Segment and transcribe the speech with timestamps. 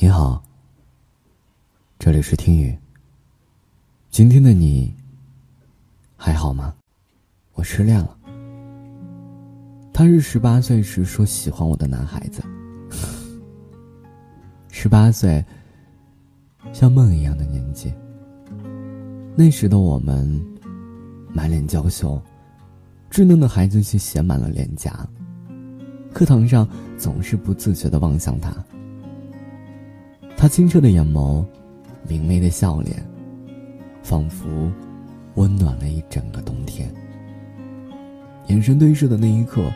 [0.00, 0.40] 你好，
[1.98, 2.78] 这里是听雨。
[4.10, 4.94] 今天的你
[6.16, 6.72] 还好吗？
[7.54, 8.16] 我失恋了。
[9.92, 12.40] 他是十八岁时说喜欢我的男孩子。
[14.70, 15.44] 十八岁，
[16.72, 17.92] 像梦一样的年纪。
[19.34, 20.40] 那时的我们，
[21.34, 22.22] 满脸娇羞，
[23.10, 25.04] 稚嫩的孩子气写满了脸颊。
[26.14, 28.54] 课堂上总是不自觉的望向他。
[30.40, 31.44] 他清澈的眼眸，
[32.06, 33.04] 明媚的笑脸，
[34.04, 34.70] 仿佛
[35.34, 36.88] 温暖了一整个冬天。
[38.46, 39.68] 眼神对视的那一刻，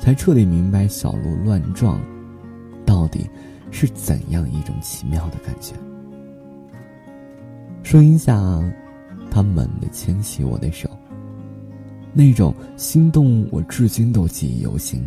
[0.00, 2.00] 才彻底明白小鹿乱撞
[2.86, 3.28] 到底
[3.70, 5.74] 是怎样一种奇妙的感觉。
[7.82, 8.34] 声音下，
[9.30, 10.88] 他猛地牵起我的手，
[12.14, 15.04] 那种心动我至今都记忆犹新。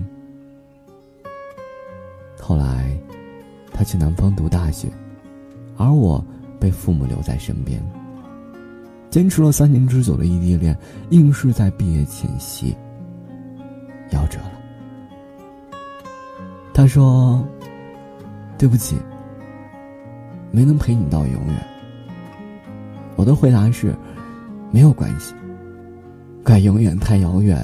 [2.39, 2.80] 后来。
[3.81, 4.87] 他去南方读大学，
[5.75, 6.23] 而我
[6.59, 7.83] 被父母留在身边。
[9.09, 10.77] 坚持了三年之久的异地恋，
[11.09, 12.77] 硬是在毕业前夕
[14.11, 14.51] 夭折了。
[16.75, 17.43] 他说
[18.55, 18.95] ：“对不起，
[20.51, 21.67] 没能陪你到永远。”
[23.17, 23.95] 我的回答是
[24.69, 25.33] ：“没有关系，
[26.43, 27.59] 怪永远太遥远。”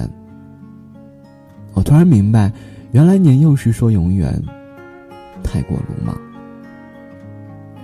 [1.74, 2.52] 我突然明白，
[2.90, 4.36] 原来年幼时说永远。
[5.42, 6.16] 太过鲁莽。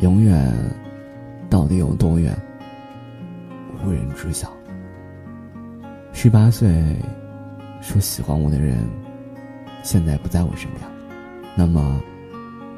[0.01, 0.53] 永远，
[1.49, 2.37] 到底有多远？
[3.85, 4.51] 无人知晓。
[6.13, 6.69] 十八岁，
[7.81, 8.79] 说喜欢我的人，
[9.83, 10.83] 现在不在我身边。
[11.55, 12.01] 那么，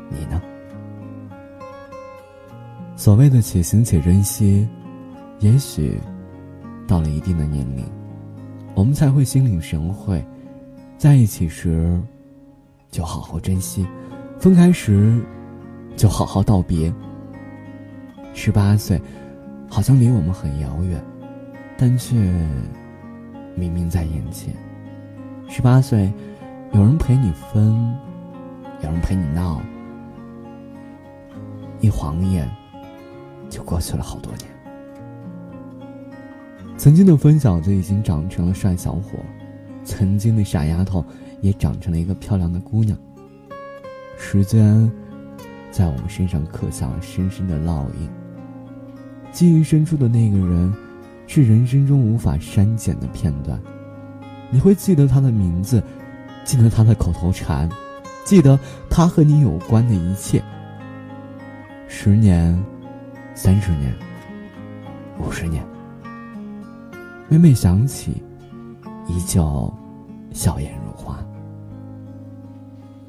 [0.09, 0.41] 你呢？
[2.97, 4.69] 所谓的且行且珍惜，
[5.39, 5.99] 也许
[6.87, 7.85] 到了一定的年龄，
[8.75, 10.25] 我们才会心领神会，
[10.99, 12.01] 在一起时，
[12.91, 13.87] 就好好珍惜。
[14.39, 15.21] 分开时，
[15.97, 16.93] 就好好道别。
[18.35, 19.01] 十八岁，
[19.69, 21.03] 好像离我们很遥远，
[21.77, 22.15] 但却
[23.55, 24.55] 明明在眼前。
[25.49, 26.13] 十八岁，
[26.73, 27.97] 有人陪你分，
[28.83, 29.61] 有人陪你闹，
[31.81, 32.49] 一晃眼
[33.49, 34.45] 就过去了好多年。
[36.77, 39.19] 曾经的疯小子已经长成了帅小伙，
[39.83, 41.03] 曾经的傻丫头
[41.41, 42.97] 也长成了一个漂亮的姑娘。
[44.19, 44.91] 时间，
[45.71, 48.11] 在我们身上刻下了深深的烙印。
[49.31, 50.73] 记忆深处的那个人，
[51.27, 53.61] 是人生中无法删减的片段。
[54.51, 55.83] 你会记得他的名字，
[56.45, 57.69] 记得他的口头禅，
[58.25, 60.43] 记得他和你有关的一切。
[61.87, 62.59] 十年，
[63.35, 63.95] 三十年，
[65.19, 65.63] 五十年，
[67.29, 68.23] 每每想起，
[69.07, 69.73] 依旧
[70.33, 71.19] 笑颜如花。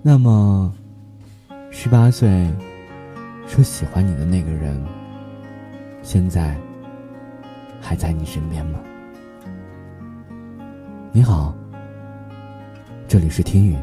[0.01, 0.73] 那么。
[1.69, 2.49] 十八岁，
[3.45, 4.81] 说喜欢你的那个人，
[6.01, 6.55] 现在
[7.79, 8.79] 还在你身边吗？
[11.11, 11.53] 你好，
[13.07, 13.75] 这里是听雨，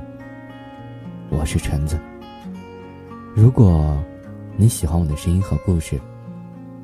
[1.31, 1.99] 我是橙子。
[3.35, 3.97] 如果
[4.57, 6.01] 你喜欢我的声音和故事，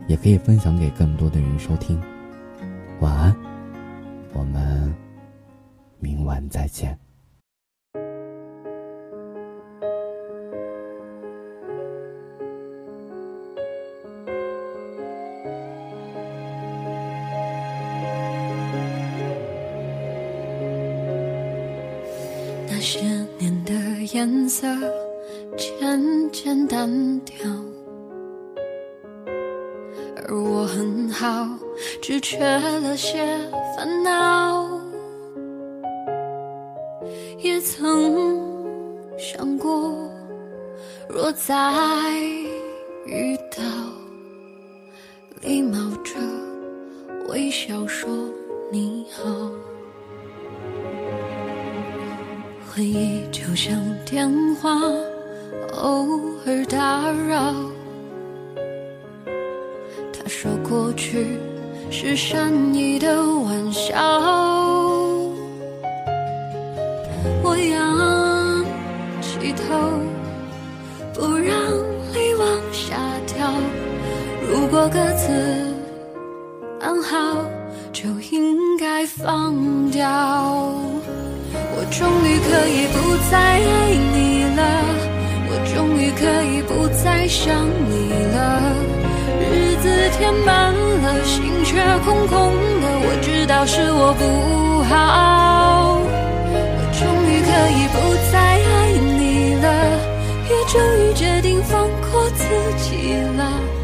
[0.06, 2.00] 也可以分享给更多的人收听。
[3.00, 3.34] 晚安，
[4.32, 4.94] 我们
[5.98, 6.96] 明晚再见。
[22.80, 22.98] 那些
[23.38, 23.74] 年的
[24.14, 24.66] 颜色
[25.54, 26.88] 渐渐淡
[27.26, 27.36] 掉，
[30.16, 31.46] 而我很好，
[32.00, 33.38] 只缺了些
[33.76, 34.80] 烦恼。
[37.40, 38.40] 也曾
[39.18, 39.94] 想过，
[41.06, 42.14] 若再
[43.04, 43.62] 遇到，
[45.42, 46.14] 礼貌着
[47.28, 48.08] 微笑说
[48.72, 49.28] 你好。
[52.72, 54.70] 回忆就像电话，
[55.72, 57.52] 偶尔打扰。
[60.12, 61.36] 他说过去
[61.90, 63.96] 是善意的玩笑，
[67.42, 68.64] 我仰
[69.20, 69.90] 起头，
[71.12, 71.52] 不让
[72.14, 72.96] 泪往下
[73.26, 73.52] 掉。
[74.48, 75.28] 如果各自
[76.80, 77.44] 安好，
[77.92, 80.79] 就应该放掉。
[82.50, 84.60] 可以不再爱你了，
[85.48, 87.54] 我终于可以不再想
[87.88, 88.74] 你了。
[89.38, 89.86] 日子
[90.18, 92.52] 填满了，心却空空
[92.82, 96.00] 的，我知道是我不好。
[96.50, 97.96] 我终于可以不
[98.32, 99.66] 再爱你了，
[100.50, 102.42] 也终于决定放过自
[102.78, 103.79] 己了。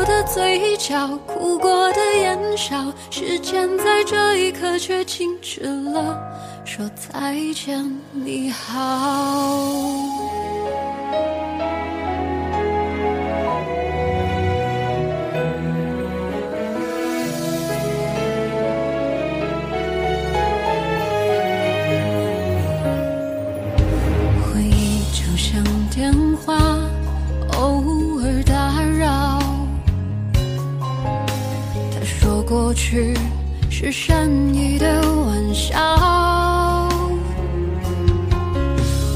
[0.00, 6.18] 我的嘴角，哭过的眼梢，时间在这一刻却静止了，
[6.64, 10.29] 说再见，你好。
[32.70, 33.18] 过去
[33.68, 35.76] 是善意的玩笑，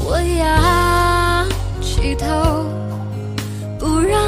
[0.03, 1.47] 我仰
[1.79, 2.65] 起头，
[3.79, 4.19] 不让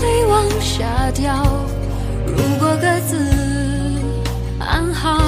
[0.00, 1.44] 泪往下掉。
[2.26, 3.18] 如果各自
[4.58, 5.20] 安好，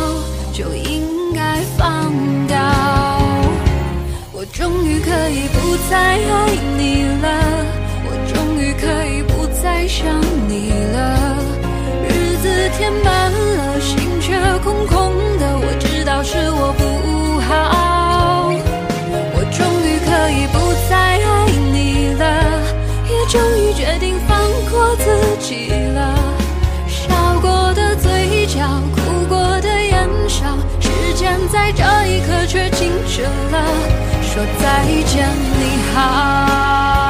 [0.50, 2.10] 就应该放
[2.46, 2.56] 掉。
[4.32, 7.28] 我终于可以不再爱你了，
[8.06, 9.22] 我终于可以
[24.96, 26.14] 自己了。
[26.86, 28.60] 笑过的嘴角，
[28.94, 30.44] 哭过的眼梢，
[30.80, 33.64] 时间在这一刻却静止了，
[34.22, 35.28] 说再见，
[35.58, 37.01] 你好。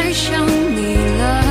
[0.00, 1.44] 爱上你了。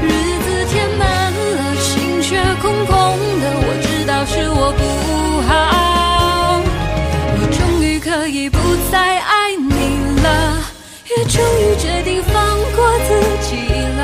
[0.00, 0.08] 日
[0.44, 2.94] 子填满了，心却空空
[3.40, 3.44] 的。
[3.66, 4.82] 我知道是我不
[5.48, 6.62] 好，
[7.34, 8.58] 我终于可以不
[8.92, 10.62] 再爱你了，
[11.10, 12.32] 也终于决定放
[12.76, 13.10] 过自
[13.42, 13.56] 己
[13.98, 14.02] 了。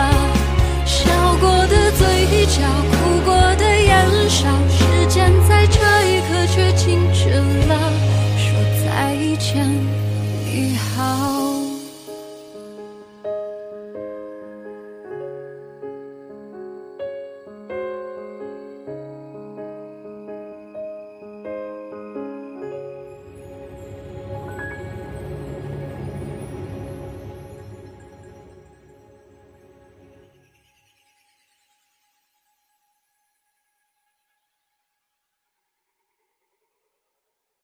[0.84, 1.06] 笑
[1.40, 5.78] 过的嘴角，哭过的眼梢，时间在这
[6.08, 7.30] 一刻却静止
[7.68, 7.78] 了。
[8.36, 8.50] 说
[8.84, 9.64] 再见，
[10.44, 11.59] 你好。